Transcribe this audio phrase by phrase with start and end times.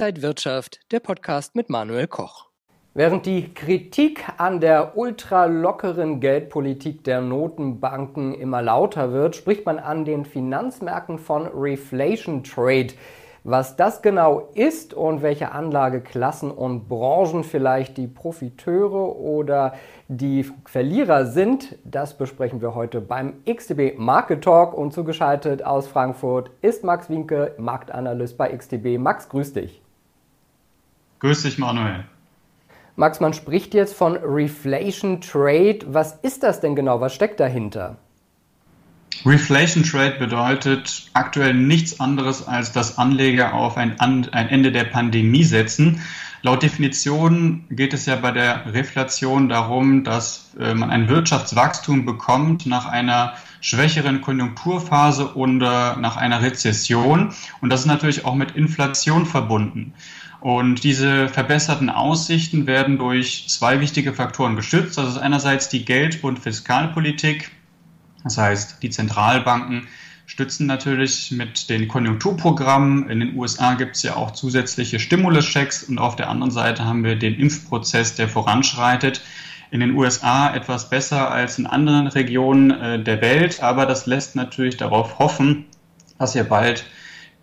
[0.00, 2.46] Inside Wirtschaft, der Podcast mit Manuel Koch.
[2.94, 10.06] Während die Kritik an der ultralockeren Geldpolitik der Notenbanken immer lauter wird, spricht man an
[10.06, 12.94] den Finanzmärkten von Reflation Trade.
[13.44, 19.74] Was das genau ist und welche Anlageklassen und Branchen vielleicht die Profiteure oder
[20.08, 26.52] die Verlierer sind, das besprechen wir heute beim XTB Market Talk und zugeschaltet aus Frankfurt
[26.62, 28.96] ist Max Winke, Marktanalyst bei XTB.
[28.98, 29.82] Max, grüß dich.
[31.20, 32.04] Grüß dich, Manuel.
[32.96, 35.80] Max, man spricht jetzt von Reflation Trade.
[35.86, 37.00] Was ist das denn genau?
[37.00, 37.96] Was steckt dahinter?
[39.24, 45.44] Reflation Trade bedeutet aktuell nichts anderes, als dass Anleger auf ein, ein, Ende der Pandemie
[45.44, 46.00] setzen.
[46.42, 52.64] Laut Definition geht es ja bei der Reflation darum, dass äh, man ein Wirtschaftswachstum bekommt
[52.64, 57.34] nach einer schwächeren Konjunkturphase oder nach einer Rezession.
[57.60, 59.92] Und das ist natürlich auch mit Inflation verbunden.
[60.40, 64.96] Und diese verbesserten Aussichten werden durch zwei wichtige Faktoren gestützt.
[64.96, 67.50] Das ist einerseits die Geld- und Fiskalpolitik,
[68.24, 69.88] das heißt, die Zentralbanken
[70.26, 73.08] stützen natürlich mit den Konjunkturprogrammen.
[73.10, 77.02] In den USA gibt es ja auch zusätzliche Stimuluschecks und auf der anderen Seite haben
[77.02, 79.22] wir den Impfprozess, der voranschreitet.
[79.72, 84.36] In den USA etwas besser als in anderen Regionen äh, der Welt, aber das lässt
[84.36, 85.66] natürlich darauf hoffen,
[86.18, 86.84] dass ja bald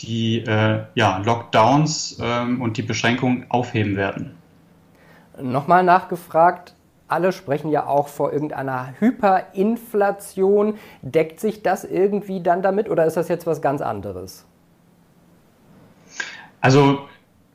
[0.02, 4.36] die äh, ja, Lockdowns ähm, und die Beschränkungen aufheben werden.
[5.42, 6.74] Nochmal nachgefragt,
[7.08, 10.78] alle sprechen ja auch vor irgendeiner Hyperinflation.
[11.02, 14.46] Deckt sich das irgendwie dann damit oder ist das jetzt was ganz anderes?
[16.60, 17.08] Also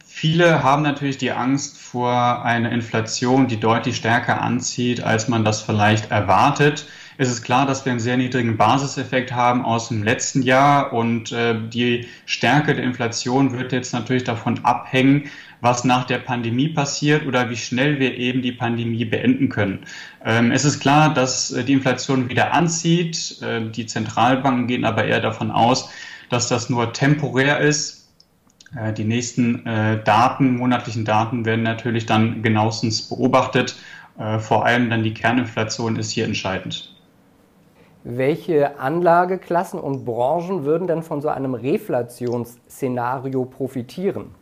[0.05, 5.61] viele haben natürlich die Angst vor einer Inflation, die deutlich stärker anzieht, als man das
[5.61, 6.87] vielleicht erwartet.
[7.19, 11.31] Es ist klar, dass wir einen sehr niedrigen Basiseffekt haben aus dem letzten Jahr und
[11.31, 17.27] äh, die Stärke der Inflation wird jetzt natürlich davon abhängen, was nach der Pandemie passiert
[17.27, 19.85] oder wie schnell wir eben die Pandemie beenden können.
[20.25, 23.41] Ähm, es ist klar, dass äh, die Inflation wieder anzieht.
[23.43, 25.91] Äh, die Zentralbanken gehen aber eher davon aus,
[26.31, 28.09] dass das nur temporär ist.
[28.75, 33.77] Äh, die nächsten Daten, monatlichen Daten werden natürlich dann genauestens beobachtet.
[34.41, 36.93] Vor allem dann die Kerninflation ist hier entscheidend.
[38.05, 44.35] Welche Anlageklassen und Branchen würden denn von so einem Reflationsszenario profitieren?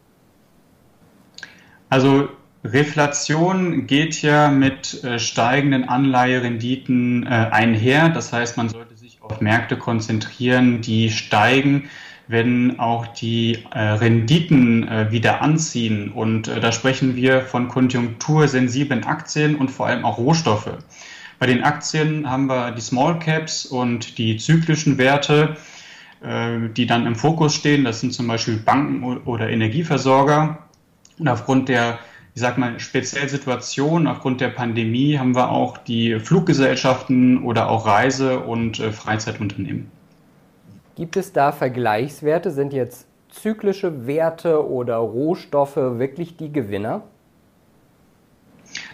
[1.90, 2.28] Also
[2.64, 8.10] Reflation geht ja mit äh, steigenden Anleiherenditen äh, einher.
[8.10, 11.90] Das heißt, man sollte sich auf Märkte konzentrieren, die steigen,
[12.28, 16.12] wenn auch die äh, Renditen wieder anziehen.
[16.12, 20.70] Und da sprechen wir von konjunktursensiblen Aktien und vor allem auch Rohstoffe.
[21.40, 25.56] Bei den Aktien haben wir die Small Caps und die zyklischen Werte,
[26.22, 27.82] äh, die dann im Fokus stehen.
[27.82, 30.58] Das sind zum Beispiel Banken oder Energieversorger.
[31.18, 31.98] Und aufgrund der,
[32.34, 37.86] ich sag mal, speziellen Situation, aufgrund der Pandemie, haben wir auch die Fluggesellschaften oder auch
[37.86, 39.90] Reise- und äh, Freizeitunternehmen.
[40.94, 42.50] Gibt es da Vergleichswerte?
[42.50, 47.02] Sind jetzt zyklische Werte oder Rohstoffe wirklich die Gewinner?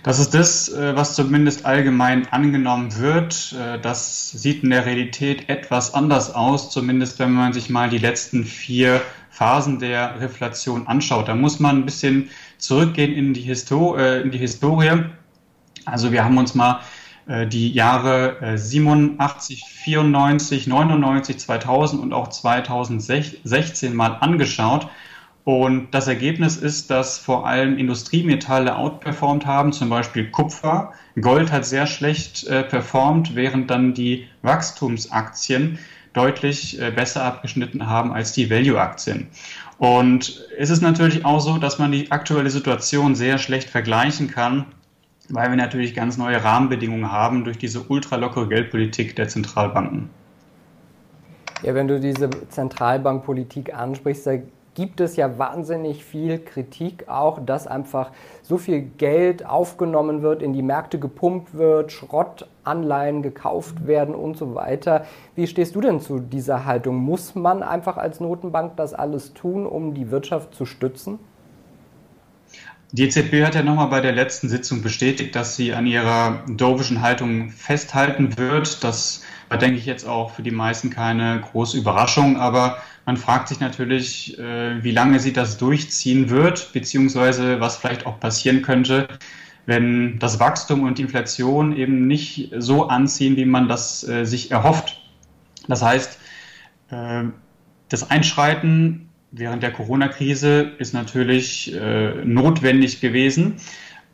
[0.06, 3.52] Das ist das, äh, was zumindest allgemein angenommen wird.
[3.58, 7.98] Äh, das sieht in der Realität etwas anders aus, zumindest wenn man sich mal die
[7.98, 11.26] letzten vier Phasen der Reflation anschaut.
[11.26, 15.06] Da muss man ein bisschen zurückgehen in die, Histo äh, in die Historie.
[15.86, 16.82] Also wir haben uns mal
[17.28, 24.88] die Jahre äh, 87, 94, 99, 2000 und auch 2016 mal angeschaut.
[25.46, 30.92] Und das Ergebnis ist, dass vor allem Industriemetalle outperformt haben, zum Beispiel Kupfer.
[31.20, 35.78] Gold hat sehr schlecht äh, performt, während dann die Wachstumsaktien
[36.14, 39.28] deutlich äh, besser abgeschnitten haben als die Value-Aktien.
[39.78, 44.66] Und es ist natürlich auch so, dass man die aktuelle Situation sehr schlecht vergleichen kann,
[45.28, 50.10] weil wir natürlich ganz neue Rahmenbedingungen haben durch diese ultralockere Geldpolitik der Zentralbanken.
[51.62, 54.38] Ja, wenn du diese Zentralbankpolitik ansprichst, da
[54.76, 58.12] gibt es ja wahnsinnig viel Kritik auch, dass einfach
[58.42, 64.54] so viel Geld aufgenommen wird, in die Märkte gepumpt wird, Schrottanleihen gekauft werden und so
[64.54, 65.06] weiter.
[65.34, 66.96] Wie stehst du denn zu dieser Haltung?
[66.96, 71.18] Muss man einfach als Notenbank das alles tun, um die Wirtschaft zu stützen?
[72.92, 77.02] Die EZB hat ja nochmal bei der letzten Sitzung bestätigt, dass sie an ihrer dovischen
[77.02, 78.84] Haltung festhalten wird.
[78.84, 82.36] Das war, denke ich, jetzt auch für die meisten keine große Überraschung.
[82.38, 88.06] Aber man fragt sich natürlich, äh, wie lange sie das durchziehen wird, beziehungsweise was vielleicht
[88.06, 89.08] auch passieren könnte,
[89.66, 94.52] wenn das Wachstum und die Inflation eben nicht so anziehen, wie man das äh, sich
[94.52, 95.00] erhofft.
[95.66, 96.18] Das heißt,
[96.90, 97.24] äh,
[97.88, 103.56] das Einschreiten während der Corona-Krise ist natürlich äh, notwendig gewesen.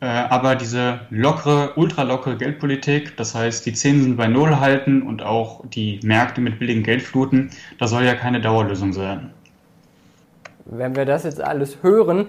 [0.01, 5.63] Äh, aber diese lockere, ultralockere Geldpolitik, das heißt die Zinsen bei Null halten und auch
[5.67, 9.31] die Märkte mit billigem Geld fluten, das soll ja keine Dauerlösung sein.
[10.65, 12.27] Wenn wir das jetzt alles hören,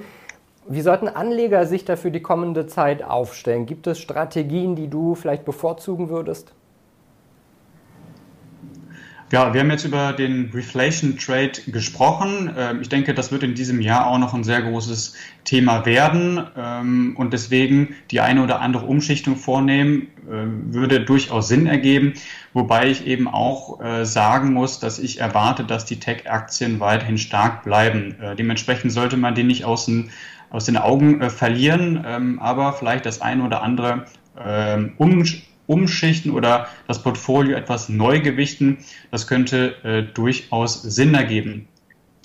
[0.68, 3.66] wie sollten Anleger sich dafür die kommende Zeit aufstellen?
[3.66, 6.52] Gibt es Strategien, die du vielleicht bevorzugen würdest?
[9.32, 12.54] Ja, wir haben jetzt über den Reflation Trade gesprochen.
[12.56, 16.46] Ähm, ich denke, das wird in diesem Jahr auch noch ein sehr großes Thema werden.
[16.56, 22.14] Ähm, und deswegen die eine oder andere Umschichtung vornehmen, äh, würde durchaus Sinn ergeben.
[22.52, 27.64] Wobei ich eben auch äh, sagen muss, dass ich erwarte, dass die Tech-Aktien weiterhin stark
[27.64, 28.16] bleiben.
[28.20, 33.22] Äh, dementsprechend sollte man die nicht aus den Augen äh, verlieren, ähm, aber vielleicht das
[33.22, 34.04] eine oder andere
[34.38, 35.24] ähm, um,
[35.66, 38.78] umschichten oder das Portfolio etwas neu gewichten,
[39.10, 41.68] das könnte äh, durchaus Sinn ergeben.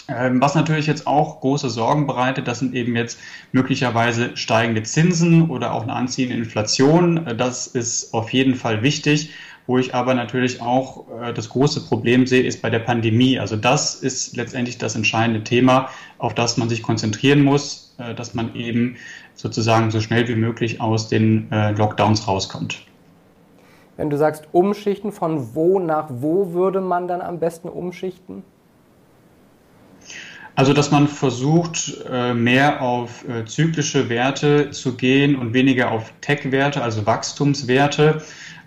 [0.10, 3.20] Ähm, was natürlich jetzt auch große Sorgen bereitet, das sind eben jetzt
[3.52, 7.28] möglicherweise steigende Zinsen oder auch eine anziehende Inflation.
[7.28, 9.32] Äh, das ist auf jeden Fall wichtig.
[9.68, 13.38] Wo ich aber natürlich auch äh, das große Problem sehe, ist bei der Pandemie.
[13.38, 18.34] Also das ist letztendlich das entscheidende Thema, auf das man sich konzentrieren muss, äh, dass
[18.34, 18.98] man eben
[19.36, 22.89] sozusagen so schnell wie möglich aus den Lockdowns rauskommt.
[24.00, 28.44] Wenn du sagst umschichten, von wo nach wo würde man dann am besten umschichten?
[30.56, 36.14] Also, dass man versucht, äh, mehr auf äh, zyklische Werte zu gehen und weniger auf
[36.22, 38.22] Tech-Werte, also Wachstumswerte.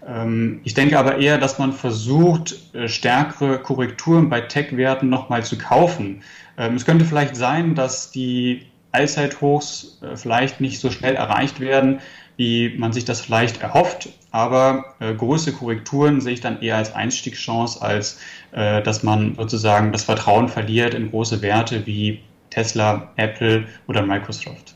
[0.07, 5.57] Ähm, ich denke aber eher, dass man versucht, äh, stärkere Korrekturen bei Tech-Werten nochmal zu
[5.57, 6.23] kaufen.
[6.59, 12.01] Ähm, es könnte vielleicht sein, dass die Allzeithochs vielleicht nicht so schnell erreicht werden,
[12.37, 14.09] wie man sich das vielleicht erhofft.
[14.31, 18.21] Aber äh, große Korrekturen sehe ich dann eher als Einstiegschance, als
[18.53, 22.21] äh, dass man sozusagen das Vertrauen verliert in große Werte wie
[22.51, 24.75] Tesla, Apple oder Microsoft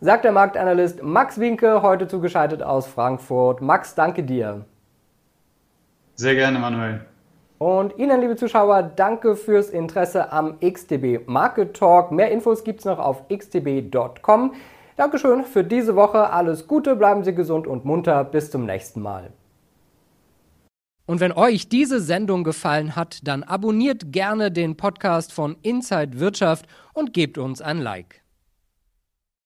[0.00, 3.60] sagt der Marktanalyst Max Winke, heute zugeschaltet aus Frankfurt.
[3.60, 4.64] Max, danke dir.
[6.14, 7.00] Sehr gerne, Manuel.
[7.58, 12.10] Und Ihnen, liebe Zuschauer, danke fürs Interesse am XTB Market Talk.
[12.10, 14.54] Mehr Infos gibt es noch auf xtb.com.
[15.00, 16.28] Dankeschön für diese Woche.
[16.28, 18.22] Alles Gute, bleiben Sie gesund und munter.
[18.22, 19.32] Bis zum nächsten Mal.
[21.06, 26.66] Und wenn euch diese Sendung gefallen hat, dann abonniert gerne den Podcast von Inside Wirtschaft
[26.92, 28.19] und gebt uns ein Like.